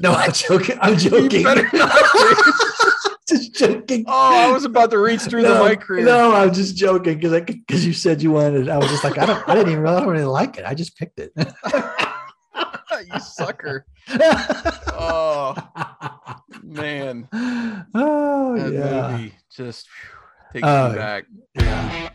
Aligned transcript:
No, 0.00 0.12
I'm 0.12 0.32
joking. 0.32 0.78
I'm 0.80 0.96
joking. 0.96 1.44
just 3.28 3.54
joking. 3.54 4.04
Oh, 4.06 4.48
I 4.48 4.52
was 4.52 4.64
about 4.64 4.90
to 4.90 4.98
reach 4.98 5.22
through 5.22 5.42
no, 5.42 5.62
the 5.62 5.70
mic. 5.70 5.88
No, 6.04 6.34
I'm 6.34 6.52
just 6.52 6.76
joking 6.76 7.18
because 7.18 7.40
because 7.42 7.86
you 7.86 7.92
said 7.92 8.22
you 8.22 8.32
wanted. 8.32 8.62
it. 8.62 8.70
I 8.70 8.76
was 8.78 8.88
just 8.88 9.04
like, 9.04 9.18
I 9.18 9.26
don't. 9.26 9.48
I 9.48 9.54
didn't 9.54 9.72
even. 9.72 9.86
I 9.86 10.00
don't 10.00 10.08
really 10.08 10.24
like 10.24 10.58
it. 10.58 10.64
I 10.66 10.74
just 10.74 10.96
picked 10.96 11.18
it. 11.18 11.32
you 13.12 13.20
sucker. 13.20 13.86
Oh 15.02 15.54
man, 16.62 17.26
oh 17.32 18.58
that 18.58 18.72
yeah. 18.72 19.10
movie 19.16 19.34
just 19.50 19.88
takes 20.52 20.66
Oh, 20.66 20.90
me 20.90 20.96
back. 20.96 21.24
Yeah. 21.54 22.10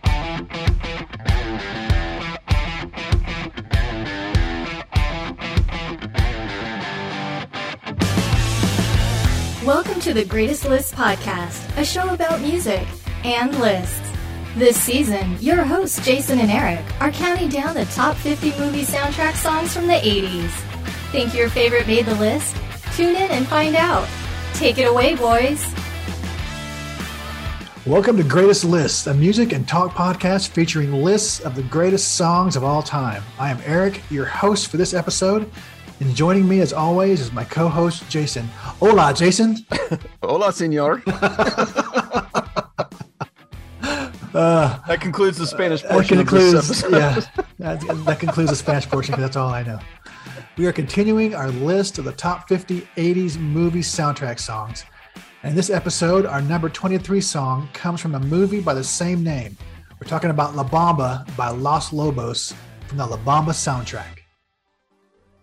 Welcome 9.66 10.00
to 10.02 10.14
the 10.14 10.24
Greatest 10.24 10.66
Lists 10.66 10.94
podcast, 10.94 11.76
a 11.76 11.84
show 11.84 12.14
about 12.14 12.40
music 12.40 12.88
and 13.24 13.52
lists. 13.60 14.00
This 14.56 14.80
season, 14.80 15.40
your 15.40 15.64
hosts 15.64 16.06
Jason 16.06 16.38
and 16.38 16.52
Eric 16.52 16.86
are 17.02 17.10
counting 17.10 17.50
down 17.50 17.74
the 17.74 17.86
top 17.86 18.16
50 18.16 18.60
movie 18.60 18.84
soundtrack 18.84 19.34
songs 19.34 19.74
from 19.74 19.88
the 19.88 19.96
80s. 19.96 20.52
Think 21.12 21.34
your 21.34 21.50
favorite 21.50 21.88
made 21.88 22.06
the 22.06 22.14
list? 22.14 22.56
Tune 22.96 23.16
in 23.16 23.32
and 23.32 23.48
find 23.48 23.76
out. 23.76 24.08
Take 24.54 24.78
it 24.78 24.84
away, 24.84 25.16
boys. 25.16 25.66
Welcome 27.88 28.18
to 28.18 28.24
Greatest 28.24 28.66
Lists, 28.66 29.08
a 29.08 29.16
music 29.16 29.52
and 29.52 29.68
talk 29.68 29.94
podcast 29.94 30.50
featuring 30.50 30.94
lists 30.94 31.40
of 31.40 31.56
the 31.56 31.64
greatest 31.64 32.14
songs 32.14 32.56
of 32.56 32.64
all 32.64 32.84
time. 32.84 33.24
I 33.40 33.50
am 33.50 33.58
Eric, 33.66 34.04
your 34.12 34.26
host 34.26 34.68
for 34.68 34.78
this 34.78 34.94
episode, 34.94 35.50
and 36.02 36.16
joining 36.16 36.48
me 36.48 36.60
as 36.60 36.74
always 36.74 37.22
is 37.22 37.32
my 37.32 37.46
co-host 37.46 38.08
Jason. 38.10 38.48
Hola, 38.80 39.14
Jason. 39.14 39.58
Hola, 40.24 40.52
senor. 40.52 41.02
Uh, 44.34 44.80
That 44.86 45.00
concludes 45.00 45.38
the 45.38 45.48
Spanish 45.48 45.82
that 45.84 45.92
portion 45.92 46.20
of 46.20 46.28
concludes, 46.28 46.84
yeah, 46.92 47.22
that, 47.60 47.80
that 48.06 48.20
concludes 48.20 48.50
the 48.50 48.56
Spanish 48.58 48.86
portion 48.86 49.14
because 49.14 49.24
that's 49.24 49.38
all 49.38 49.48
I 49.50 49.64
know. 49.64 49.80
We 50.58 50.66
are 50.68 50.74
continuing 50.74 51.34
our 51.34 51.52
list 51.52 52.00
of 52.00 52.04
the 52.04 52.12
top 52.12 52.50
50 52.50 52.82
80s 52.98 53.38
movie 53.40 53.80
soundtrack 53.80 54.42
songs. 54.42 54.84
And 55.42 55.52
in 55.52 55.56
this 55.56 55.70
episode, 55.70 56.26
our 56.26 56.42
number 56.42 56.68
23 56.68 57.22
song 57.22 57.70
comes 57.72 58.02
from 58.02 58.14
a 58.16 58.20
movie 58.20 58.60
by 58.60 58.74
the 58.74 58.84
same 58.84 59.24
name. 59.24 59.56
We're 60.02 60.10
talking 60.10 60.32
about 60.32 60.54
La 60.54 60.66
Bamba 60.68 61.26
by 61.38 61.48
Los 61.48 61.94
Lobos 61.94 62.54
from 62.88 62.98
the 62.98 63.06
La 63.06 63.16
Bamba 63.16 63.52
soundtrack. 63.52 64.25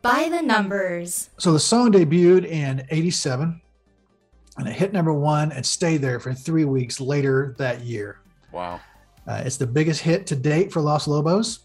By 0.03 0.29
the 0.29 0.43
numbers. 0.43 1.31
So 1.39 1.53
the 1.53 1.61
song 1.61 1.93
debuted 1.93 2.45
in 2.45 2.85
87 2.91 3.61
and 4.59 4.69
it 4.69 4.73
hit 4.73 4.93
number 4.93 5.13
one 5.13 5.53
and 5.53 5.65
stayed 5.65 5.99
there 5.99 6.19
for 6.19 6.35
three 6.35 6.65
weeks 6.65 7.01
later 7.01 7.55
that 7.59 7.83
year. 7.83 8.19
Wow. 8.51 8.81
Uh, 9.27 9.43
it's 9.45 9.57
the 9.57 9.67
biggest 9.67 10.03
hit 10.03 10.27
to 10.27 10.37
date 10.37 10.73
for 10.73 10.81
Los 10.81 11.07
Lobos 11.07 11.61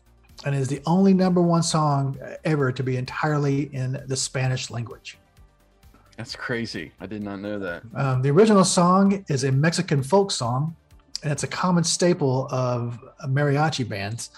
and 0.45 0.53
is 0.53 0.67
the 0.67 0.81
only 0.85 1.13
number 1.13 1.41
one 1.41 1.63
song 1.63 2.15
ever 2.45 2.71
to 2.71 2.83
be 2.83 2.97
entirely 2.97 3.73
in 3.73 4.03
the 4.05 4.15
Spanish 4.15 4.69
language. 4.69 5.17
That's 6.15 6.35
crazy. 6.35 6.91
I 6.99 7.05
did 7.05 7.23
not 7.23 7.39
know 7.39 7.59
that. 7.59 7.83
Um, 7.95 8.21
the 8.21 8.29
original 8.29 8.63
song 8.63 9.23
is 9.29 9.43
a 9.43 9.51
Mexican 9.51 10.01
folk 10.01 10.31
song, 10.31 10.75
and 11.23 11.31
it's 11.31 11.43
a 11.43 11.47
common 11.47 11.83
staple 11.83 12.47
of 12.51 12.99
mariachi 13.27 13.87
bands. 13.87 14.31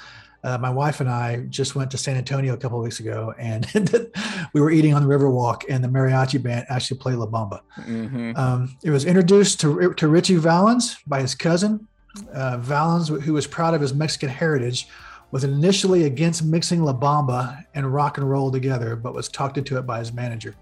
Uh, 0.43 0.57
my 0.57 0.69
wife 0.69 1.01
and 1.01 1.09
I 1.09 1.45
just 1.49 1.75
went 1.75 1.91
to 1.91 1.97
San 1.97 2.15
Antonio 2.15 2.53
a 2.53 2.57
couple 2.57 2.77
of 2.77 2.83
weeks 2.83 2.99
ago, 2.99 3.33
and 3.37 3.67
we 4.53 4.61
were 4.61 4.71
eating 4.71 4.93
on 4.93 5.05
the 5.05 5.13
Riverwalk, 5.13 5.63
and 5.69 5.83
the 5.83 5.87
mariachi 5.87 6.41
band 6.41 6.65
actually 6.69 6.97
played 6.97 7.15
La 7.15 7.25
Bamba. 7.25 7.61
hmm 7.75 8.31
Um, 8.35 8.77
it 8.83 8.91
was 8.91 9.05
introduced 9.05 9.59
to, 9.61 9.93
to 9.95 10.07
Ritchie 10.07 10.35
Valens 10.37 10.97
by 11.05 11.21
his 11.21 11.35
cousin. 11.35 11.87
Uh, 12.33 12.57
Valens, 12.57 13.09
who 13.09 13.33
was 13.33 13.45
proud 13.47 13.73
of 13.73 13.81
his 13.81 13.93
Mexican 13.93 14.29
heritage, 14.29 14.87
was 15.31 15.43
initially 15.43 16.05
against 16.05 16.43
mixing 16.43 16.81
La 16.83 16.93
Bamba 16.93 17.63
and 17.75 17.93
rock 17.93 18.17
and 18.17 18.29
roll 18.29 18.51
together, 18.51 18.95
but 18.95 19.13
was 19.13 19.29
talked 19.29 19.57
into 19.57 19.77
it 19.77 19.85
by 19.85 19.99
his 19.99 20.11
manager. 20.13 20.55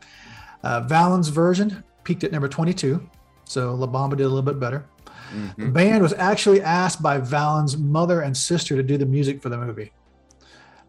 Uh, 0.64 0.82
Valens' 0.82 1.30
version 1.30 1.84
peaked 2.04 2.24
at 2.24 2.32
number 2.32 2.48
22, 2.48 3.08
so 3.46 3.76
La 3.76 3.88
Bamba 3.88 4.18
did 4.18 4.24
a 4.24 4.28
little 4.28 4.42
bit 4.42 4.60
better. 4.60 4.86
The 5.58 5.66
hmm 5.66 5.72
band 5.74 6.02
was 6.02 6.14
actually 6.14 6.62
asked 6.62 7.02
by 7.02 7.18
Valens' 7.18 7.78
mother 7.78 8.22
and 8.22 8.36
sister 8.36 8.76
to 8.76 8.84
do 8.84 8.98
the 8.98 9.06
music 9.06 9.42
for 9.42 9.50
the 9.50 9.58
movie. 9.58 9.92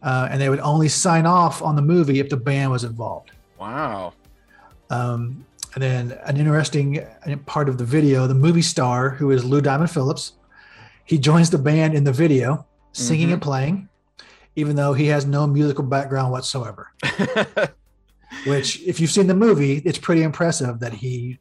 Uh, 0.02 0.28
and 0.30 0.40
they 0.40 0.48
would 0.48 0.60
only 0.60 0.88
sign 0.88 1.26
off 1.26 1.60
on 1.62 1.74
the 1.74 1.82
movie 1.82 2.20
if 2.20 2.28
the 2.28 2.36
band 2.36 2.70
was 2.70 2.84
involved. 2.84 3.32
Wow. 3.58 4.12
Um, 4.90 5.44
and 5.74 5.82
then 5.82 6.18
an 6.24 6.36
interesting 6.36 7.04
part 7.46 7.68
of 7.68 7.78
the 7.78 7.84
video, 7.84 8.26
the 8.26 8.34
movie 8.34 8.62
star, 8.62 9.10
who 9.10 9.30
is 9.32 9.44
Lou 9.44 9.60
Diamond 9.60 9.90
Phillips, 9.90 10.32
he 11.04 11.18
joins 11.18 11.50
the 11.50 11.58
band 11.58 11.94
in 11.94 12.04
the 12.04 12.12
video, 12.12 12.66
singing 12.92 13.28
Mhm. 13.28 13.32
and 13.34 13.42
playing, 13.42 13.88
even 14.56 14.76
though 14.76 14.92
he 14.92 15.06
has 15.06 15.26
no 15.26 15.46
musical 15.46 15.84
background 15.84 16.30
whatsoever. 16.32 16.92
Which, 18.46 18.80
if 18.82 19.00
you've 19.00 19.10
seen 19.10 19.26
the 19.26 19.34
movie, 19.34 19.78
it's 19.84 19.98
pretty 19.98 20.22
impressive 20.22 20.80
that 20.80 20.92
he 20.92 21.38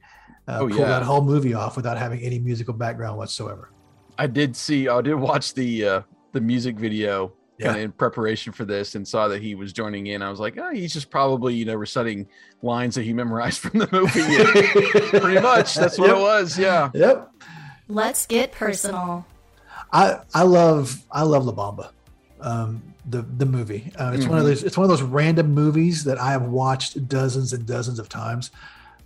uh, 0.48 0.58
Oh, 0.60 0.68
pulled 0.68 0.80
yeah. 0.80 0.88
that 0.88 1.04
whole 1.04 1.22
movie 1.22 1.54
off 1.54 1.76
without 1.76 1.98
having 1.98 2.22
any 2.22 2.40
musical 2.40 2.74
background 2.74 3.18
whatsoever. 3.18 3.70
I 4.18 4.28
did 4.28 4.56
see. 4.56 4.88
I 4.90 5.02
did 5.02 5.16
watch 5.16 5.54
the 5.54 5.86
uh, 5.88 6.02
the 6.32 6.42
music 6.42 6.78
video 6.78 7.34
kind 7.60 7.72
of 7.72 7.76
Yeah. 7.78 7.84
in 7.84 7.92
preparation 7.92 8.54
for 8.54 8.66
this, 8.66 8.96
and 8.96 9.08
saw 9.08 9.28
that 9.28 9.42
he 9.42 9.56
was 9.56 9.74
joining 9.74 10.08
in. 10.08 10.22
I 10.22 10.30
was 10.30 10.40
like, 10.40 10.58
oh, 10.58 10.72
he's 10.72 10.94
just 10.94 11.10
probably 11.10 11.54
you 11.56 11.66
know 11.66 11.76
reciting 11.76 12.28
lines 12.62 12.96
that 12.96 13.04
he 13.04 13.14
memorized 13.14 13.60
from 13.64 13.80
the 13.80 13.90
movie. 13.92 15.20
Pretty 15.20 15.40
much, 15.42 15.76
that's 15.76 15.98
what 16.00 16.08
Yep. 16.10 16.18
it 16.18 16.22
was. 16.22 16.58
Yeah. 16.58 16.90
Yep. 16.94 17.32
Let's 17.90 18.26
get 18.26 18.52
personal. 18.52 19.26
I 19.94 20.20
I 20.34 20.44
love 20.44 21.02
I 21.12 21.22
love 21.24 21.46
La 21.46 21.54
Bamba, 21.54 21.92
um, 22.42 22.82
the 23.10 23.22
the 23.22 23.46
movie. 23.46 23.92
Uh, 23.98 24.12
it's 24.16 24.26
one 24.28 24.38
of 24.40 24.44
Mhm. 24.44 24.48
those 24.50 24.64
it's 24.64 24.78
one 24.78 24.84
of 24.84 24.90
those 24.90 25.02
random 25.04 25.54
movies 25.54 26.04
that 26.06 26.20
I 26.20 26.32
have 26.32 26.44
watched 26.44 27.08
dozens 27.08 27.54
and 27.54 27.66
dozens 27.66 28.00
of 28.00 28.10
times. 28.10 28.52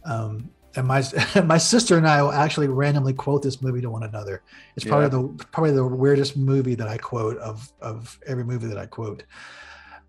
Um, 0.05 0.49
and 0.75 0.87
my 0.87 1.03
my 1.45 1.57
sister 1.57 1.97
and 1.97 2.07
I 2.07 2.21
will 2.21 2.31
actually 2.31 2.67
randomly 2.67 3.13
quote 3.13 3.43
this 3.43 3.61
movie 3.61 3.81
to 3.81 3.89
one 3.89 4.03
another. 4.03 4.41
It's 4.75 4.85
probably 4.85 5.09
the 5.09 5.45
probably 5.45 5.71
the 5.71 5.85
weirdest 5.85 6.37
movie 6.37 6.75
that 6.75 6.87
I 6.87 6.97
quote 6.97 7.37
of 7.37 7.71
of 7.81 8.19
every 8.27 8.43
movie 8.43 8.67
that 8.67 8.77
I 8.77 8.85
quote. 8.85 9.23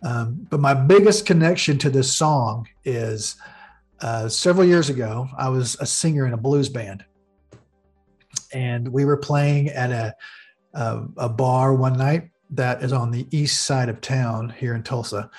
Um, 0.03 0.47
but 0.51 0.61
my 0.61 0.75
biggest 0.75 1.27
connection 1.27 1.79
to 1.79 1.91
this 1.91 2.13
song 2.13 2.69
is 2.85 3.37
uh, 4.01 4.29
several 4.29 4.67
years 4.67 4.89
ago. 4.89 5.29
I 5.39 5.49
was 5.49 5.77
a 5.81 5.87
singer 5.87 6.27
in 6.27 6.33
a 6.33 6.37
blues 6.37 6.69
band, 6.69 7.05
and 8.53 8.89
we 8.89 9.05
were 9.05 9.17
playing 9.17 9.69
at 9.69 9.91
a 9.91 10.15
uh, 10.75 11.05
a 11.17 11.29
bar 11.29 11.75
one 11.75 11.97
night 11.97 12.31
that 12.51 12.83
is 12.83 12.93
on 12.93 13.11
the 13.11 13.27
east 13.31 13.65
side 13.65 13.89
of 13.89 14.01
town 14.01 14.51
here 14.51 14.75
in 14.75 14.83
Tulsa. 14.83 15.31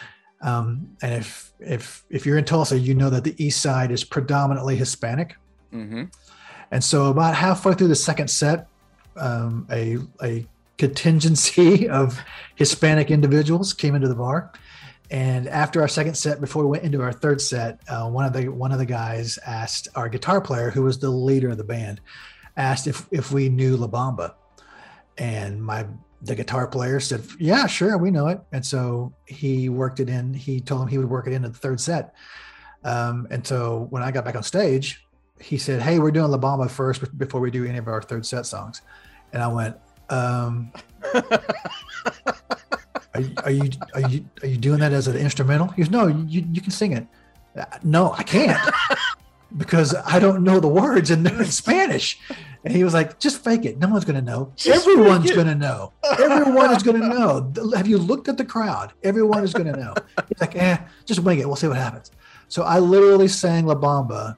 Um, 0.43 0.95
and 1.01 1.13
if 1.13 1.53
if 1.59 2.03
if 2.09 2.25
you're 2.25 2.37
in 2.37 2.45
Tulsa, 2.45 2.77
you 2.77 2.93
know 2.93 3.09
that 3.09 3.23
the 3.23 3.33
east 3.43 3.61
side 3.61 3.91
is 3.91 4.03
predominantly 4.03 4.75
Hispanic. 4.75 5.35
hmm 5.71 6.03
And 6.69 6.83
so 6.83 7.05
about 7.05 7.33
halfway 7.33 7.73
through 7.73 7.87
the 7.87 7.95
second 7.95 8.29
set, 8.29 8.67
um, 9.15 9.65
a 9.71 9.97
a 10.21 10.45
contingency 10.77 11.87
of 12.01 12.19
Hispanic 12.55 13.09
individuals 13.09 13.73
came 13.73 13.95
into 13.95 14.09
the 14.09 14.15
bar. 14.15 14.51
And 15.09 15.47
after 15.47 15.79
our 15.81 15.87
second 15.87 16.15
set, 16.15 16.41
before 16.41 16.63
we 16.63 16.69
went 16.71 16.83
into 16.83 17.01
our 17.01 17.13
third 17.13 17.39
set, 17.39 17.79
uh, 17.87 18.09
one 18.09 18.25
of 18.25 18.33
the 18.33 18.49
one 18.49 18.71
of 18.73 18.79
the 18.79 18.85
guys 18.85 19.39
asked 19.45 19.87
our 19.95 20.09
guitar 20.09 20.41
player, 20.41 20.71
who 20.71 20.83
was 20.83 20.99
the 20.99 21.09
leader 21.09 21.49
of 21.49 21.57
the 21.57 21.63
band, 21.63 22.01
asked 22.57 22.87
if 22.87 23.07
if 23.11 23.31
we 23.31 23.47
knew 23.47 23.77
La 23.77 23.87
Bamba. 23.87 24.33
And 25.17 25.63
my 25.63 25.85
the 26.23 26.35
guitar 26.35 26.67
player 26.67 26.99
said, 26.99 27.23
"Yeah, 27.39 27.67
sure, 27.67 27.97
we 27.97 28.09
know 28.11 28.27
it." 28.27 28.39
And 28.51 28.65
so 28.65 29.13
he 29.25 29.69
worked 29.69 29.99
it 29.99 30.09
in. 30.09 30.33
He 30.33 30.59
told 30.61 30.81
him 30.83 30.87
he 30.87 30.97
would 30.97 31.09
work 31.09 31.27
it 31.27 31.33
into 31.33 31.49
the 31.49 31.57
third 31.57 31.79
set. 31.81 32.13
Um, 32.83 33.27
and 33.29 33.45
so 33.45 33.87
when 33.89 34.03
I 34.03 34.11
got 34.11 34.25
back 34.25 34.35
on 34.35 34.43
stage, 34.43 35.05
he 35.39 35.57
said, 35.57 35.81
"Hey, 35.81 35.99
we're 35.99 36.11
doing 36.11 36.31
La 36.31 36.37
Bamba 36.37 36.69
first 36.69 37.17
before 37.17 37.41
we 37.41 37.51
do 37.51 37.65
any 37.65 37.77
of 37.77 37.87
our 37.87 38.01
third 38.01 38.25
set 38.25 38.45
songs." 38.45 38.81
And 39.33 39.41
I 39.43 39.47
went, 39.47 39.75
um, 40.09 40.71
are, 43.13 43.21
you- 43.21 43.33
are 43.43 43.51
you 43.51 43.69
are 43.93 44.09
you 44.09 44.25
are 44.43 44.47
you 44.47 44.57
doing 44.57 44.79
that 44.79 44.93
as 44.93 45.07
an 45.07 45.15
instrumental?" 45.17 45.67
He 45.69 45.81
goes, 45.83 45.91
"No, 45.91 46.07
you 46.07 46.45
you 46.51 46.61
can 46.61 46.71
sing 46.71 46.93
it." 46.93 47.07
"Uh, 47.57 47.65
No, 47.83 48.13
I 48.13 48.23
can't 48.23 48.59
because 49.57 49.93
I 50.05 50.19
don't 50.19 50.43
know 50.43 50.59
the 50.59 50.67
words 50.67 51.11
in, 51.11 51.25
in 51.27 51.45
Spanish. 51.45 52.19
And 52.65 52.73
he 52.73 52.83
was 52.83 52.93
like, 52.93 53.19
"Just 53.19 53.43
fake 53.43 53.65
it. 53.65 53.77
No 53.77 53.89
one's 53.89 54.05
going 54.05 54.15
to 54.15 54.21
know. 54.21 54.51
Just 54.55 54.87
Everyone's 54.87 55.31
going 55.31 55.47
to 55.47 55.55
know. 55.55 55.91
Everyone 56.17 56.73
is 56.73 56.81
going 56.83 57.01
to 57.01 57.07
know. 57.07 57.51
Have 57.75 57.87
you 57.87 57.97
looked 57.97 58.29
at 58.29 58.37
the 58.37 58.45
crowd? 58.45 58.93
Everyone 59.03 59.43
is 59.43 59.53
going 59.53 59.71
to 59.71 59.77
know." 59.77 59.93
He's 60.29 60.39
like, 60.39 60.55
"Eh, 60.55 60.77
just 61.05 61.19
wing 61.19 61.39
it. 61.39 61.47
We'll 61.47 61.57
see 61.57 61.67
what 61.67 61.77
happens." 61.77 62.11
So 62.47 62.63
I 62.63 62.79
literally 62.79 63.27
sang 63.27 63.65
La 63.65 63.75
Bamba, 63.75 64.37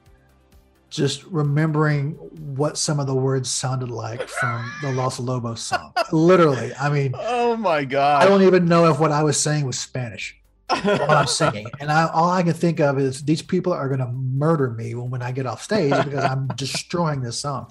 just 0.90 1.24
remembering 1.26 2.12
what 2.56 2.78
some 2.78 2.98
of 2.98 3.06
the 3.06 3.14
words 3.14 3.50
sounded 3.50 3.90
like 3.90 4.26
from 4.28 4.72
the 4.82 4.92
Los 4.92 5.20
Lobos 5.20 5.60
song. 5.60 5.92
literally, 6.12 6.72
I 6.80 6.88
mean, 6.88 7.12
Oh 7.16 7.56
my 7.56 7.84
god. 7.84 8.22
I 8.22 8.26
don't 8.26 8.42
even 8.42 8.66
know 8.66 8.90
if 8.90 8.98
what 8.98 9.12
I 9.12 9.22
was 9.22 9.38
saying 9.38 9.66
was 9.66 9.78
Spanish. 9.78 10.36
while 10.68 11.10
I'm 11.10 11.26
singing. 11.28 11.66
And 11.78 11.92
I, 11.92 12.08
all 12.08 12.28
I 12.28 12.42
can 12.42 12.52
think 12.52 12.80
of 12.80 12.98
is 12.98 13.22
these 13.22 13.40
people 13.40 13.72
are 13.72 13.86
going 13.86 14.00
to 14.00 14.08
murder 14.08 14.70
me 14.70 14.96
when, 14.96 15.10
when 15.10 15.22
I 15.22 15.30
get 15.30 15.46
off 15.46 15.62
stage 15.62 15.92
because 16.04 16.24
I'm 16.24 16.48
destroying 16.56 17.20
this 17.20 17.38
song. 17.38 17.70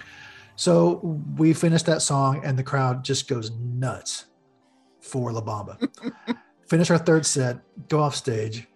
So 0.56 1.22
we 1.38 1.54
finish 1.54 1.84
that 1.84 2.02
song 2.02 2.42
and 2.44 2.58
the 2.58 2.64
crowd 2.64 3.04
just 3.04 3.28
goes 3.28 3.52
nuts 3.52 4.26
for 5.02 5.32
La 5.32 5.42
Bamba. 5.42 5.90
finish 6.68 6.90
our 6.90 6.98
third 6.98 7.26
set, 7.26 7.60
go 7.90 8.00
off 8.00 8.16
stage. 8.16 8.68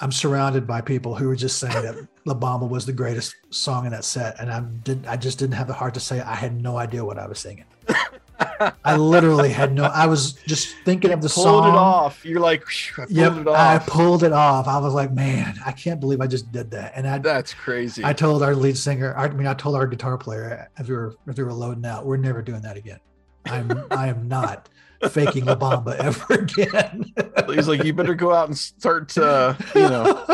I'm 0.00 0.12
surrounded 0.12 0.66
by 0.66 0.80
people 0.80 1.14
who 1.14 1.26
were 1.26 1.36
just 1.36 1.58
saying 1.58 1.82
that 1.82 2.08
La 2.24 2.34
Bamba 2.34 2.68
was 2.68 2.86
the 2.86 2.92
greatest 2.92 3.34
song 3.50 3.84
in 3.84 3.92
that 3.92 4.04
set, 4.04 4.38
and 4.38 4.50
I 4.50 4.60
didn't. 4.60 5.06
I 5.06 5.16
just 5.16 5.38
didn't 5.38 5.54
have 5.54 5.66
the 5.66 5.74
heart 5.74 5.94
to 5.94 6.00
say 6.00 6.20
I 6.20 6.36
had 6.36 6.62
no 6.62 6.76
idea 6.76 7.04
what 7.04 7.18
I 7.18 7.26
was 7.26 7.40
singing. 7.40 7.64
I 8.84 8.96
literally 8.96 9.50
had 9.50 9.72
no. 9.74 9.84
I 9.84 10.06
was 10.06 10.32
just 10.32 10.74
thinking 10.84 11.12
of 11.12 11.20
the 11.22 11.28
pulled 11.28 11.44
song. 11.64 11.68
it 11.68 11.76
off. 11.76 12.24
You're 12.24 12.40
like, 12.40 12.62
I 12.66 12.94
pulled 12.94 13.10
Yep, 13.10 13.32
it 13.36 13.48
off. 13.48 13.56
I 13.56 13.78
pulled 13.86 14.22
it 14.22 14.32
off. 14.32 14.66
I 14.68 14.78
was 14.78 14.94
like, 14.94 15.12
man, 15.12 15.58
I 15.64 15.72
can't 15.72 16.00
believe 16.00 16.20
I 16.20 16.26
just 16.26 16.50
did 16.52 16.70
that. 16.72 16.92
And 16.96 17.06
I, 17.06 17.18
That's 17.18 17.54
crazy. 17.54 18.04
I 18.04 18.12
told 18.12 18.42
our 18.42 18.54
lead 18.54 18.76
singer. 18.76 19.14
I 19.16 19.28
mean, 19.28 19.46
I 19.46 19.54
told 19.54 19.74
our 19.76 19.86
guitar 19.86 20.18
player 20.18 20.68
as 20.78 20.88
we 20.88 20.94
were 20.94 21.14
as 21.28 21.36
we 21.36 21.44
were 21.44 21.52
loading 21.52 21.86
out, 21.86 22.06
we're 22.06 22.16
never 22.16 22.42
doing 22.42 22.62
that 22.62 22.76
again. 22.76 23.00
I'm 23.46 23.84
I 23.90 24.08
am 24.08 24.28
not 24.28 24.68
faking 25.10 25.44
La 25.44 25.54
Bamba 25.54 25.96
ever 25.98 26.34
again. 26.34 27.12
He's 27.48 27.68
like, 27.68 27.84
you 27.84 27.92
better 27.92 28.14
go 28.14 28.32
out 28.32 28.48
and 28.48 28.56
start, 28.56 29.16
uh, 29.16 29.54
you 29.74 29.82
know, 29.82 30.24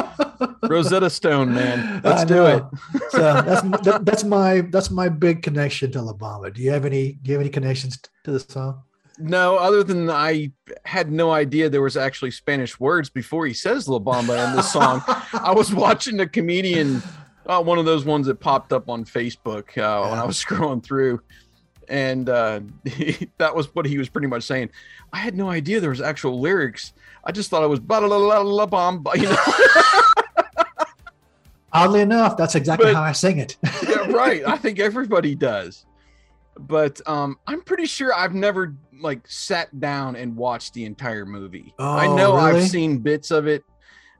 Rosetta 0.62 1.10
Stone, 1.10 1.54
man. 1.54 2.00
Let's 2.02 2.24
do 2.24 2.46
it. 2.46 2.64
so 3.10 3.18
that's 3.18 3.62
that, 3.84 4.04
that's 4.04 4.24
my 4.24 4.62
that's 4.62 4.90
my 4.90 5.08
big 5.08 5.42
connection 5.42 5.92
to 5.92 6.02
La 6.02 6.12
Bamba. 6.12 6.52
Do 6.52 6.62
you 6.62 6.70
have 6.70 6.84
any 6.84 7.12
do 7.12 7.30
you 7.30 7.34
have 7.34 7.40
any 7.40 7.50
connections 7.50 7.98
to 8.24 8.30
the 8.30 8.40
song? 8.40 8.82
No, 9.18 9.56
other 9.56 9.84
than 9.84 10.10
I 10.10 10.50
had 10.84 11.12
no 11.12 11.30
idea 11.30 11.68
there 11.68 11.82
was 11.82 11.96
actually 11.96 12.32
Spanish 12.32 12.80
words 12.80 13.08
before 13.08 13.46
he 13.46 13.54
says 13.54 13.88
La 13.88 13.98
Bamba 13.98 14.48
in 14.48 14.56
this 14.56 14.72
song. 14.72 15.02
I 15.32 15.52
was 15.54 15.72
watching 15.72 16.18
a 16.20 16.26
comedian, 16.26 17.00
uh, 17.46 17.62
one 17.62 17.78
of 17.78 17.84
those 17.84 18.04
ones 18.04 18.26
that 18.26 18.40
popped 18.40 18.72
up 18.72 18.88
on 18.88 19.04
Facebook 19.04 19.78
uh, 19.78 20.08
when 20.08 20.18
I 20.18 20.24
was 20.24 20.42
scrolling 20.44 20.82
through, 20.82 21.20
and 21.88 22.28
uh, 22.28 22.60
that 23.38 23.54
was 23.54 23.74
what 23.74 23.86
he 23.86 23.98
was 23.98 24.08
pretty 24.08 24.28
much 24.28 24.42
saying. 24.44 24.70
I 25.12 25.18
had 25.18 25.34
no 25.36 25.48
idea 25.50 25.80
there 25.80 25.90
was 25.90 26.00
actual 26.00 26.40
lyrics. 26.40 26.92
I 27.24 27.32
just 27.32 27.50
thought 27.50 27.62
it 27.62 27.68
was 27.68 27.80
ba 27.80 27.94
la 28.00 28.16
la 28.16 28.38
la 28.40 28.66
bamba, 28.66 29.14
you 29.16 29.28
know. 29.28 29.36
Oddly 31.72 32.02
enough, 32.02 32.36
that's 32.36 32.54
exactly 32.54 32.86
But- 32.86 32.94
how 32.94 33.02
I 33.02 33.12
sing 33.12 33.38
it. 33.38 33.56
yeah, 33.88 34.06
right. 34.12 34.46
I 34.46 34.56
think 34.56 34.78
everybody 34.78 35.34
does. 35.34 35.86
But 36.56 37.00
um, 37.08 37.36
I'm 37.48 37.62
pretty 37.62 37.86
sure 37.86 38.14
I've 38.14 38.32
never 38.34 38.76
like 39.00 39.26
sat 39.26 39.80
down 39.80 40.14
and 40.14 40.36
watched 40.36 40.72
the 40.74 40.84
entire 40.84 41.26
movie. 41.26 41.74
I 41.80 42.06
Oh, 42.06 42.16
know 42.16 42.36
really? 42.36 42.60
I've 42.60 42.68
seen 42.68 42.98
bits 42.98 43.32
of 43.32 43.48
it 43.48 43.64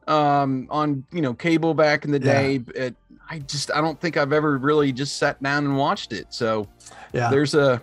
um, 0.09 0.67
on 0.69 1.05
you 1.13 1.23
know 1.23 1.33
cable 1.33 1.75
back 1.75 2.05
in 2.05 2.11
the 2.11 2.19
Yeah. 2.19 2.33
day. 2.43 2.59
But 2.59 2.95
I 3.31 3.39
just 3.41 3.71
I 3.73 3.81
don't 3.81 4.01
think 4.01 4.17
I've 4.17 4.33
ever 4.33 4.59
really 4.59 4.93
just 4.93 5.17
sat 5.17 5.43
down 5.43 5.65
and 5.65 5.77
watched 5.77 6.13
it. 6.13 6.27
So 6.31 6.69
Yeah. 7.13 7.31
there's 7.31 7.55
a 7.55 7.81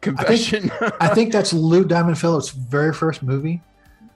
confession. 0.00 0.70
I 1.00 1.08
think 1.08 1.32
that's 1.36 1.52
Lou 1.52 1.84
Diamond 1.84 2.18
Phillips' 2.18 2.50
very 2.50 2.92
first 2.92 3.22
movie. 3.22 3.62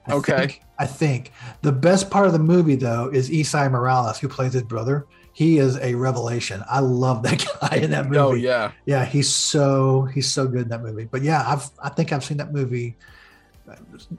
I 0.06 0.12
Okay. 0.14 0.36
Think, 0.36 0.62
I 0.78 0.86
think 0.86 1.32
the 1.62 1.72
best 1.72 2.10
part 2.10 2.26
of 2.26 2.32
the 2.32 2.38
movie 2.38 2.76
though 2.76 3.08
is 3.12 3.30
Esai 3.30 3.70
Morales, 3.70 4.18
who 4.18 4.28
plays 4.28 4.52
his 4.52 4.62
brother. 4.62 5.06
He 5.32 5.58
is 5.58 5.76
a 5.78 5.94
revelation. 5.94 6.62
I 6.70 6.80
love 6.80 7.22
that 7.24 7.44
guy 7.60 7.76
in 7.76 7.90
that 7.90 8.06
oh, 8.06 8.08
movie. 8.08 8.18
oh 8.18 8.32
yeah. 8.34 8.72
yeah, 8.86 9.04
he's 9.04 9.28
so 9.32 10.02
he's 10.04 10.30
so 10.30 10.46
good 10.46 10.62
in 10.62 10.68
that 10.68 10.82
movie. 10.82 11.04
But 11.04 11.22
yeah, 11.22 11.42
I've 11.46 11.68
I 11.82 11.88
think 11.88 12.12
I've 12.12 12.24
seen 12.24 12.36
that 12.38 12.52
movie. 12.52 12.96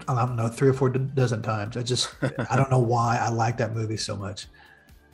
I 0.09 0.13
don't 0.13 0.35
know 0.35 0.49
three 0.49 0.67
or 0.67 0.73
four 0.73 0.89
dozen 0.89 1.41
times. 1.41 1.77
I 1.77 1.83
just 1.83 2.09
I 2.49 2.55
don't 2.57 2.69
know 2.69 2.79
why 2.79 3.17
I 3.21 3.29
like 3.29 3.57
that 3.57 3.73
movie 3.73 3.97
so 3.97 4.15
much. 4.15 4.47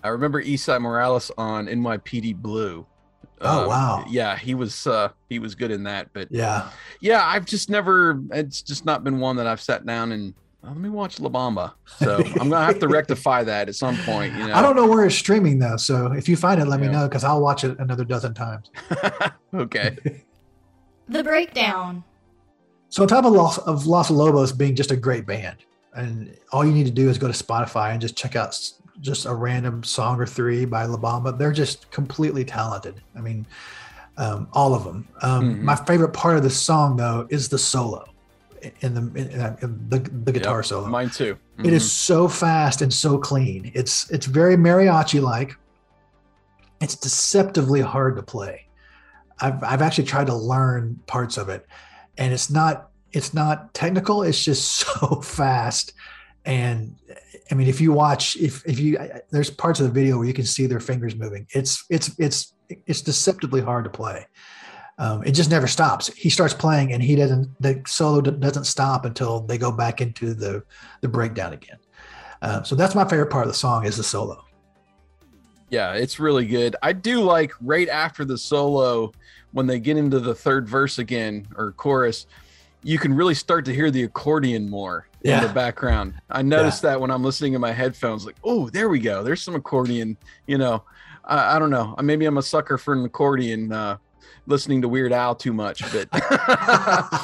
I 0.03 0.09
remember 0.09 0.43
Eastside 0.43 0.81
Morales 0.81 1.31
on 1.37 1.67
NYPD 1.67 2.35
Blue. 2.35 2.85
Oh, 3.41 3.61
Um, 3.63 3.67
wow. 3.67 4.05
Yeah, 4.09 4.35
he 4.37 4.53
was 4.53 4.85
uh 4.87 5.09
he 5.29 5.39
was 5.39 5.55
good 5.55 5.71
in 5.71 5.83
that, 5.83 6.09
but 6.13 6.27
Yeah, 6.31 6.69
yeah, 7.01 7.25
I've 7.25 7.45
just 7.45 7.69
never. 7.69 8.21
It's 8.31 8.61
just 8.61 8.85
not 8.85 9.03
been 9.03 9.19
one 9.19 9.37
that 9.37 9.47
I've 9.47 9.61
sat 9.61 9.85
down 9.85 10.11
and 10.11 10.33
"Oh, 10.63 10.67
let 10.69 10.77
me 10.77 10.89
watch 10.89 11.19
La 11.19 11.29
Bamba. 11.29 11.73
So 11.99 12.17
I'm 12.39 12.49
gonna 12.49 12.65
have 12.65 12.79
to 12.79 12.87
rectify 12.87 13.43
that 13.45 13.69
at 13.69 13.75
some 13.75 13.97
point. 14.05 14.33
You 14.35 14.47
know. 14.47 14.53
I 14.55 14.61
don't 14.61 14.75
know 14.75 14.87
where 14.87 15.05
it's 15.05 15.15
streaming 15.15 15.59
though. 15.59 15.77
So 15.77 16.11
if 16.13 16.27
you 16.29 16.35
find 16.37 16.61
it, 16.61 16.65
let 16.67 16.79
me 16.79 16.87
know 16.87 17.07
because 17.07 17.23
I'll 17.23 17.41
watch 17.41 17.63
it 17.63 17.77
another 17.79 18.05
dozen 18.05 18.33
times. 18.33 18.69
okay. 19.53 19.97
The 21.09 21.21
Breakdown. 21.21 22.01
So 22.87 23.01
on 23.01 23.09
top 23.09 23.25
of 23.25 23.33
Los, 23.33 23.57
of 23.57 23.85
Los 23.85 24.09
Lobos 24.09 24.53
being 24.53 24.73
just 24.73 24.89
a 24.91 24.95
great 24.95 25.25
band, 25.25 25.57
and 25.93 26.33
all 26.53 26.63
you 26.65 26.71
need 26.71 26.85
to 26.85 26.91
do 26.93 27.09
is 27.09 27.17
go 27.17 27.27
to 27.27 27.33
Spotify 27.33 27.91
and 27.91 27.99
just 27.99 28.15
check 28.15 28.37
out 28.37 28.47
s- 28.49 28.79
just 29.01 29.25
a 29.25 29.33
random 29.33 29.83
song 29.83 30.19
or 30.19 30.25
three 30.25 30.65
by 30.65 30.85
La 30.85 30.97
Bamba. 30.97 31.37
They're 31.37 31.51
just 31.51 31.89
completely 31.91 32.45
talented. 32.45 33.01
I 33.15 33.21
mean, 33.21 33.45
um, 34.17 34.47
all 34.53 34.73
of 34.75 34.83
them. 34.83 35.07
Um, 35.21 35.55
Mhm. 35.55 35.61
My 35.61 35.75
favorite 35.75 36.13
part 36.13 36.37
of 36.37 36.43
the 36.43 36.49
song 36.49 36.97
though 36.97 37.25
is 37.29 37.49
the 37.49 37.57
solo, 37.57 38.05
in 38.81 38.93
the 38.93 39.01
in, 39.19 39.57
in 39.61 39.89
the, 39.89 39.99
the 40.25 40.31
guitar 40.31 40.59
Yep, 40.59 40.65
solo. 40.65 40.87
Mine 40.87 41.09
too. 41.09 41.37
It 41.63 41.73
is 41.73 41.83
Mhm. 41.83 41.89
so 41.89 42.27
fast 42.27 42.81
and 42.81 42.93
so 42.93 43.17
clean. 43.17 43.71
It's 43.73 44.09
it's 44.11 44.25
very 44.27 44.55
mariachi 44.55 45.21
like. 45.21 45.55
It's 46.81 46.95
deceptively 46.95 47.81
hard 47.81 48.15
to 48.17 48.23
play. 48.23 48.67
I've 49.39 49.63
I've 49.63 49.81
actually 49.81 50.05
tried 50.05 50.27
to 50.27 50.35
learn 50.35 50.99
parts 51.07 51.37
of 51.37 51.49
it, 51.49 51.65
and 52.17 52.31
it's 52.33 52.49
not 52.49 52.89
it's 53.11 53.33
not 53.33 53.73
technical. 53.73 54.23
It's 54.23 54.43
just 54.43 54.63
so 54.85 55.21
fast, 55.21 55.93
and 56.45 56.95
I 57.51 57.55
mean, 57.55 57.67
if 57.67 57.79
you 57.79 57.91
watch, 57.91 58.35
if 58.35 58.65
if 58.65 58.79
you 58.79 58.97
there's 59.31 59.49
parts 59.49 59.79
of 59.79 59.85
the 59.85 59.91
video 59.91 60.17
where 60.17 60.27
you 60.27 60.33
can 60.33 60.45
see 60.45 60.65
their 60.65 60.79
fingers 60.79 61.15
moving. 61.15 61.47
It's 61.51 61.85
it's 61.89 62.17
it's 62.19 62.53
it's 62.69 63.01
deceptively 63.01 63.61
hard 63.61 63.83
to 63.85 63.89
play. 63.89 64.25
Um, 64.97 65.23
it 65.23 65.31
just 65.31 65.49
never 65.49 65.67
stops. 65.67 66.07
He 66.13 66.29
starts 66.29 66.53
playing, 66.53 66.93
and 66.93 67.01
he 67.01 67.15
doesn't. 67.15 67.49
The 67.61 67.81
solo 67.87 68.21
doesn't 68.21 68.65
stop 68.65 69.05
until 69.05 69.41
they 69.41 69.57
go 69.57 69.71
back 69.71 70.01
into 70.01 70.33
the 70.33 70.63
the 71.01 71.07
breakdown 71.07 71.53
again. 71.53 71.77
Uh, 72.41 72.63
so 72.63 72.75
that's 72.75 72.93
my 72.93 73.07
favorite 73.07 73.29
part 73.29 73.45
of 73.45 73.51
the 73.51 73.57
song 73.57 73.85
is 73.85 73.97
the 73.97 74.03
solo. 74.03 74.43
Yeah, 75.69 75.93
it's 75.93 76.19
really 76.19 76.45
good. 76.45 76.75
I 76.83 76.93
do 76.93 77.21
like 77.21 77.51
right 77.61 77.89
after 77.89 78.25
the 78.25 78.37
solo 78.37 79.11
when 79.53 79.65
they 79.65 79.79
get 79.79 79.97
into 79.97 80.19
the 80.19 80.35
third 80.35 80.67
verse 80.67 80.99
again 80.99 81.47
or 81.55 81.71
chorus, 81.71 82.27
you 82.83 82.97
can 82.99 83.13
really 83.13 83.33
start 83.33 83.65
to 83.65 83.73
hear 83.73 83.89
the 83.91 84.03
accordion 84.03 84.69
more 84.69 85.07
in 85.23 85.41
the 85.41 85.49
background. 85.49 86.15
I 86.29 86.41
noticed 86.41 86.81
that 86.81 86.99
when 86.99 87.09
I'm 87.11 87.23
listening 87.23 87.53
in 87.53 87.61
my 87.61 87.71
headphones, 87.71 88.25
like, 88.25 88.35
oh, 88.43 88.69
there 88.69 88.89
we 88.89 88.99
go. 88.99 89.23
There's 89.23 89.41
some 89.41 89.55
accordion. 89.55 90.17
You 90.47 90.57
know, 90.57 90.83
I, 91.23 91.55
I 91.55 91.59
don't 91.59 91.69
know. 91.69 91.95
Maybe 92.01 92.25
I'm 92.25 92.37
a 92.37 92.41
sucker 92.43 92.77
for 92.77 92.93
an 92.93 93.05
accordion. 93.05 93.71
Uh, 93.71 93.97
listening 94.45 94.81
to 94.81 94.89
Weird 94.89 95.13
Al 95.13 95.33
too 95.35 95.53
much, 95.53 95.81
but 95.93 96.09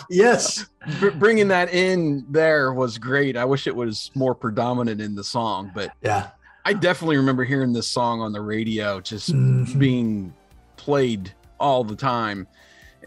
yes. 0.09 0.65
br- 0.99 1.09
bringing 1.11 1.49
that 1.49 1.73
in 1.73 2.25
there 2.29 2.71
was 2.73 2.97
great. 2.97 3.35
I 3.35 3.43
wish 3.45 3.67
it 3.67 3.75
was 3.75 4.09
more 4.15 4.33
predominant 4.33 5.01
in 5.01 5.15
the 5.15 5.23
song, 5.23 5.71
but 5.75 5.91
Yeah. 6.01 6.29
I 6.65 6.73
definitely 6.73 7.17
remember 7.17 7.43
hearing 7.43 7.73
this 7.73 7.87
song 7.89 8.21
on 8.21 8.31
the 8.31 8.41
radio, 8.41 8.99
just 9.01 9.31
Mhm. 9.33 9.77
being 9.79 10.33
played 10.77 11.33
all 11.59 11.83
the 11.83 11.95
time. 11.95 12.47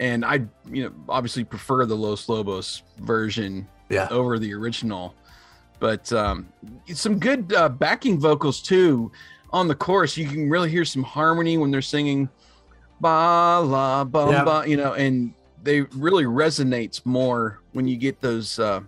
And 0.00 0.24
I, 0.24 0.40
you 0.70 0.84
know, 0.84 0.92
obviously 1.08 1.44
prefer 1.44 1.84
the 1.86 1.94
Los 1.96 2.28
Lobos 2.28 2.82
version 2.98 3.66
Yeah. 3.90 4.08
over 4.10 4.38
the 4.38 4.52
original. 4.54 5.14
But 5.80 6.12
um, 6.12 6.48
some 6.94 7.18
good 7.18 7.52
uh, 7.52 7.68
backing 7.68 8.18
vocals 8.18 8.60
too 8.62 9.10
on 9.52 9.68
the 9.68 9.74
chorus. 9.74 10.16
You 10.16 10.26
can 10.28 10.48
really 10.48 10.70
hear 10.70 10.84
some 10.84 11.02
harmony 11.02 11.58
when 11.58 11.70
they're 11.70 11.82
singing 11.82 12.28
ba 13.00 13.60
la 13.64 14.04
ba 14.04 14.28
Yeah. 14.30 14.44
ba, 14.44 14.64
you 14.66 14.76
know, 14.76 14.92
and 14.94 15.34
they 15.62 15.80
really 15.80 16.24
resonates 16.24 17.04
more 17.04 17.60
when 17.72 17.86
you 17.88 17.96
get 17.96 18.20
those. 18.20 18.58
Uh, 18.58 18.80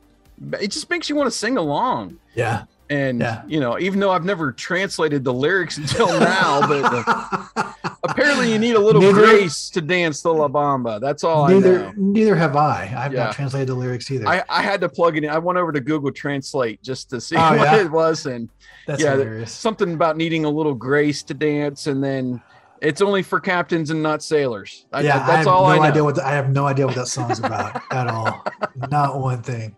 it 0.61 0.69
just 0.71 0.89
makes 0.91 1.09
you 1.09 1.17
want 1.17 1.31
to 1.31 1.37
sing 1.37 1.57
along. 1.57 2.19
Yeah. 2.35 2.65
And 2.91 3.21
Yeah. 3.21 3.43
you 3.47 3.61
know, 3.61 3.79
even 3.79 3.99
though 4.01 4.11
I've 4.13 4.25
never 4.25 4.53
translated 4.53 5.25
the 5.25 5.33
lyrics 5.35 5.77
until 5.79 6.09
now, 6.21 6.67
but 6.67 7.74
apparently 8.05 8.53
you 8.53 8.59
need 8.59 8.77
a 8.77 8.79
little 8.81 9.03
Neither- 9.03 9.21
grace 9.23 9.69
to 9.71 9.81
dance 9.81 10.23
the 10.23 10.33
La 10.33 10.49
Bamba. 10.49 11.01
That's 11.01 11.25
all 11.25 11.45
I 11.45 11.53
neither 11.55 11.79
know. 11.79 11.93
neither 11.97 12.37
have 12.37 12.57
I. 12.57 12.95
I've 12.97 13.13
Yeah. 13.13 13.25
not 13.25 13.35
translated 13.35 13.69
the 13.69 13.75
lyrics 13.75 14.11
either. 14.11 14.27
I, 14.29 14.43
I 14.49 14.63
had 14.63 14.81
to 14.83 14.89
plug 14.89 15.17
it 15.17 15.25
in. 15.25 15.31
I 15.31 15.39
went 15.39 15.59
over 15.59 15.73
to 15.73 15.81
Google 15.81 16.13
Translate 16.13 16.83
just 16.83 17.11
to 17.11 17.21
see 17.21 17.37
Oh, 17.37 17.41
what 17.57 17.61
yeah? 17.61 17.77
it 17.81 17.91
was, 17.91 18.27
and 18.27 18.49
That's 18.87 19.03
yeah, 19.03 19.13
hilarious. 19.13 19.53
something 19.53 19.95
about 19.95 20.17
needing 20.17 20.45
a 20.45 20.51
little 20.51 20.75
grace 20.75 21.23
to 21.25 21.35
dance, 21.35 21.87
and 21.87 22.03
then 22.03 22.41
it's 22.81 23.01
only 23.01 23.23
for 23.23 23.41
captains 23.41 23.91
and 23.91 24.03
not 24.03 24.23
sailors. 24.23 24.87
I, 24.93 25.01
yeah, 25.01 25.19
that's 25.27 25.31
have 25.39 25.47
all 25.49 25.65
no 25.69 25.73
I 25.73 25.77
know. 25.77 25.83
idea 25.83 26.05
what 26.05 26.15
the, 26.17 26.27
I 26.27 26.33
have 26.33 26.51
no 26.51 26.67
idea 26.67 26.87
what 26.87 26.95
that 26.97 27.09
song's 27.09 27.39
about 27.39 27.81
at 27.91 28.07
all. 28.09 28.45
Not 28.91 29.19
one 29.21 29.43
thing. 29.43 29.75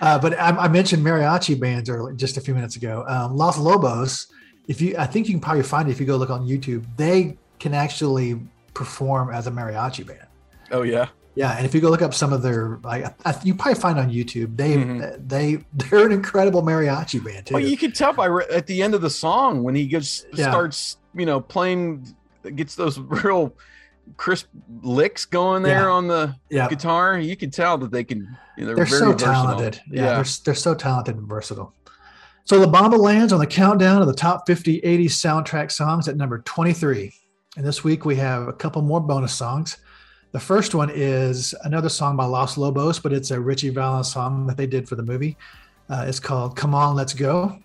Uh, 0.00 0.18
but 0.18 0.38
I, 0.38 0.48
I 0.56 0.68
mentioned 0.68 1.04
mariachi 1.04 1.60
bands 1.60 1.88
earlier, 1.90 2.14
just 2.14 2.36
a 2.38 2.40
few 2.40 2.54
minutes 2.54 2.74
ago. 2.76 3.04
Um, 3.06 3.36
Los 3.36 3.58
Lobos. 3.58 4.26
If 4.66 4.80
you, 4.80 4.94
I 4.98 5.04
think 5.06 5.26
you 5.28 5.34
can 5.34 5.40
probably 5.40 5.62
find 5.62 5.88
it 5.88 5.92
if 5.92 6.00
you 6.00 6.06
go 6.06 6.16
look 6.16 6.30
on 6.30 6.46
YouTube. 6.46 6.84
They 6.96 7.36
can 7.60 7.74
actually 7.74 8.40
perform 8.74 9.30
as 9.30 9.46
a 9.46 9.50
mariachi 9.50 10.06
band. 10.06 10.26
oh 10.72 10.82
yeah, 10.82 11.08
Yeah, 11.34 11.56
and 11.56 11.64
if 11.64 11.74
you 11.74 11.80
go 11.80 11.90
look 11.90 12.02
up 12.02 12.14
some 12.14 12.32
of 12.32 12.42
their, 12.42 12.80
like, 12.82 13.04
you 13.44 13.54
probably 13.54 13.80
find 13.80 13.98
on 13.98 14.10
YouTube, 14.10 14.56
they 14.56 14.76
mm-hmm. 14.76 15.26
they 15.26 15.58
they're 15.74 16.06
an 16.06 16.12
incredible 16.12 16.62
mariachi 16.62 17.22
band 17.24 17.46
too. 17.46 17.54
Well, 17.54 17.62
you 17.62 17.76
can 17.76 17.92
tell 17.92 18.12
by 18.12 18.26
at 18.50 18.66
the 18.66 18.82
end 18.82 18.94
of 18.94 19.02
the 19.02 19.10
song 19.10 19.62
when 19.62 19.74
he 19.74 19.86
just 19.86 20.26
yeah. 20.32 20.50
starts, 20.50 20.96
you 21.14 21.26
know, 21.26 21.40
playing, 21.40 22.14
gets 22.56 22.74
those 22.74 22.98
real 23.24 23.54
crisp 24.16 24.48
licks 24.82 25.24
going 25.24 25.62
there 25.62 25.84
yeah. 25.84 25.88
on 25.88 26.08
the 26.08 26.34
yeah. 26.48 26.68
guitar. 26.68 27.18
You 27.18 27.36
can 27.36 27.50
tell 27.50 27.78
that 27.78 27.92
they 27.92 28.04
can. 28.04 28.36
You 28.56 28.66
know, 28.66 28.74
they're, 28.74 28.84
they're 28.84 28.86
so 28.86 29.12
versatile. 29.12 29.34
talented. 29.34 29.80
Yeah, 29.90 30.02
yeah, 30.02 30.14
They're, 30.14 30.24
they're 30.44 30.54
so 30.54 30.74
talented 30.74 31.16
and 31.16 31.28
versatile. 31.28 31.74
So 32.44 32.58
La 32.58 32.66
Bamba 32.66 32.98
lands 32.98 33.32
on 33.32 33.38
the 33.38 33.46
countdown 33.46 34.00
of 34.00 34.08
the 34.08 34.14
top 34.14 34.46
50 34.46 34.80
80s 34.80 35.04
soundtrack 35.04 35.70
songs 35.70 36.08
at 36.08 36.16
number 36.16 36.40
23. 36.40 37.12
And 37.56 37.66
this 37.66 37.82
week 37.82 38.04
we 38.04 38.14
have 38.16 38.46
a 38.46 38.52
couple 38.52 38.80
more 38.82 39.00
bonus 39.00 39.34
songs. 39.34 39.78
The 40.32 40.38
first 40.38 40.74
one 40.74 40.90
is 40.94 41.52
another 41.64 41.88
song 41.88 42.16
by 42.16 42.24
Los 42.24 42.56
Lobos, 42.56 43.00
but 43.00 43.12
it's 43.12 43.32
a 43.32 43.40
Ritchie 43.40 43.70
Valens 43.70 44.12
song 44.12 44.46
that 44.46 44.56
they 44.56 44.66
did 44.66 44.88
for 44.88 44.94
the 44.94 45.02
movie. 45.02 45.36
Uh, 45.88 46.04
it's 46.06 46.20
called 46.20 46.54
Come 46.54 46.74
On, 46.76 46.94
Let's 46.94 47.12
Go. 47.12 47.58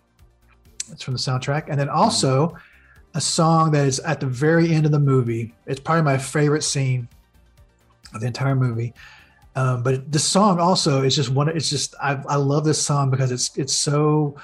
It's 0.92 1.04
from 1.04 1.14
the 1.14 1.20
soundtrack. 1.20 1.66
And 1.70 1.80
then 1.80 1.90
also 1.90 2.58
a 3.14 3.22
song 3.22 3.70
that 3.72 3.86
is 3.86 4.00
at 4.00 4.20
the 4.20 4.26
very 4.26 4.72
end 4.74 4.88
of 4.88 4.92
the 4.92 5.00
movie. 5.00 5.54
It's 5.68 5.80
probably 5.80 6.02
my 6.02 6.18
favorite 6.18 6.64
scene 6.64 7.08
of 8.16 8.22
the 8.22 8.28
entire 8.28 8.56
movie. 8.56 8.94
Um, 9.56 9.84
but 9.84 10.12
the 10.12 10.20
song 10.20 10.60
also 10.60 11.04
is 11.04 11.16
just 11.16 11.30
one. 11.30 11.48
It's 11.48 11.70
just 11.70 11.94
I, 12.02 12.22
I 12.28 12.36
love 12.36 12.66
this 12.66 12.82
song 12.82 13.12
because 13.12 13.32
it's 13.32 13.56
it's 13.56 13.74
so 13.74 14.36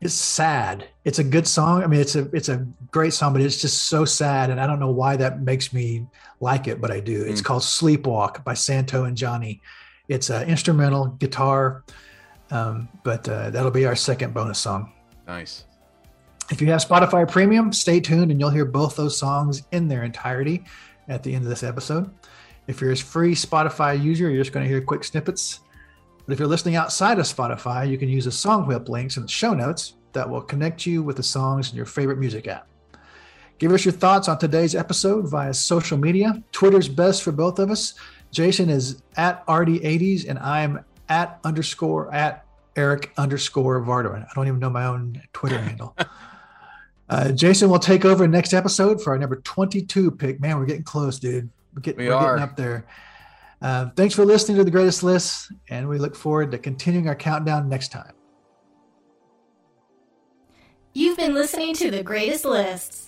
it's 0.00 0.14
sad. 0.14 0.88
It's 1.04 1.18
a 1.18 1.24
good 1.24 1.46
song. 1.46 1.82
I 1.82 1.86
mean, 1.86 2.00
it's 2.00 2.14
a 2.14 2.28
it's 2.32 2.48
a 2.48 2.66
great 2.90 3.12
song, 3.12 3.32
but 3.32 3.42
it's 3.42 3.60
just 3.60 3.84
so 3.84 4.04
sad, 4.04 4.50
and 4.50 4.60
I 4.60 4.66
don't 4.66 4.78
know 4.78 4.90
why 4.90 5.16
that 5.16 5.40
makes 5.40 5.72
me 5.72 6.06
like 6.40 6.68
it, 6.68 6.80
but 6.80 6.90
I 6.90 7.00
do. 7.00 7.24
It's 7.24 7.40
mm. 7.40 7.44
called 7.44 7.62
"Sleepwalk" 7.62 8.44
by 8.44 8.54
Santo 8.54 9.04
and 9.04 9.16
Johnny. 9.16 9.60
It's 10.08 10.30
an 10.30 10.48
instrumental 10.48 11.06
guitar, 11.06 11.84
um, 12.50 12.88
but 13.02 13.28
uh, 13.28 13.50
that'll 13.50 13.72
be 13.72 13.86
our 13.86 13.96
second 13.96 14.34
bonus 14.34 14.58
song. 14.58 14.92
Nice. 15.26 15.64
If 16.50 16.62
you 16.62 16.68
have 16.68 16.80
Spotify 16.80 17.30
Premium, 17.30 17.72
stay 17.72 18.00
tuned, 18.00 18.30
and 18.30 18.40
you'll 18.40 18.50
hear 18.50 18.64
both 18.64 18.96
those 18.96 19.18
songs 19.18 19.64
in 19.72 19.88
their 19.88 20.04
entirety 20.04 20.64
at 21.08 21.22
the 21.22 21.34
end 21.34 21.44
of 21.44 21.50
this 21.50 21.62
episode. 21.62 22.10
If 22.68 22.80
you're 22.80 22.92
a 22.92 22.96
free 22.96 23.34
Spotify 23.34 24.00
user, 24.00 24.30
you're 24.30 24.42
just 24.42 24.52
going 24.52 24.64
to 24.64 24.68
hear 24.68 24.80
quick 24.80 25.04
snippets. 25.04 25.60
But 26.28 26.34
if 26.34 26.40
you're 26.40 26.48
listening 26.48 26.76
outside 26.76 27.18
of 27.18 27.24
Spotify, 27.24 27.88
you 27.88 27.96
can 27.96 28.10
use 28.10 28.26
the 28.26 28.30
Songwhip 28.30 28.90
links 28.90 29.16
in 29.16 29.22
the 29.22 29.28
show 29.30 29.54
notes 29.54 29.94
that 30.12 30.28
will 30.28 30.42
connect 30.42 30.84
you 30.84 31.02
with 31.02 31.16
the 31.16 31.22
songs 31.22 31.70
in 31.70 31.76
your 31.76 31.86
favorite 31.86 32.18
music 32.18 32.46
app. 32.46 32.68
Give 33.56 33.72
us 33.72 33.86
your 33.86 33.92
thoughts 33.92 34.28
on 34.28 34.38
today's 34.38 34.74
episode 34.74 35.26
via 35.30 35.54
social 35.54 35.96
media. 35.96 36.42
Twitter's 36.52 36.86
best 36.86 37.22
for 37.22 37.32
both 37.32 37.58
of 37.58 37.70
us. 37.70 37.94
Jason 38.30 38.68
is 38.68 39.00
at 39.16 39.46
RD80s 39.46 40.28
and 40.28 40.38
I'm 40.40 40.84
at 41.08 41.40
underscore 41.44 42.12
at 42.12 42.44
Eric 42.76 43.10
underscore 43.16 43.80
Vardeman. 43.80 44.26
I 44.26 44.28
don't 44.34 44.48
even 44.48 44.60
know 44.60 44.68
my 44.68 44.84
own 44.84 45.22
Twitter 45.32 45.58
handle. 45.58 45.96
Uh, 47.10 47.32
Jason 47.32 47.70
will 47.70 47.78
take 47.78 48.04
over 48.04 48.28
next 48.28 48.52
episode 48.52 49.02
for 49.02 49.14
our 49.14 49.18
number 49.18 49.36
22 49.36 50.10
pick. 50.10 50.40
Man, 50.40 50.58
we're 50.58 50.66
getting 50.66 50.82
close, 50.82 51.18
dude. 51.18 51.48
We're, 51.74 51.80
get, 51.80 51.96
we 51.96 52.06
we're 52.06 52.20
getting 52.20 52.42
up 52.42 52.54
there. 52.54 52.84
Uh, 53.60 53.90
thanks 53.96 54.14
for 54.14 54.24
listening 54.24 54.56
to 54.56 54.64
the 54.64 54.70
greatest 54.70 55.02
list, 55.02 55.52
and 55.68 55.88
we 55.88 55.98
look 55.98 56.14
forward 56.14 56.50
to 56.52 56.58
continuing 56.58 57.08
our 57.08 57.16
countdown 57.16 57.68
next 57.68 57.90
time. 57.90 58.12
You've 60.94 61.16
been 61.16 61.34
listening 61.34 61.74
to 61.74 61.90
the 61.90 62.02
greatest 62.02 62.44
list. 62.44 63.07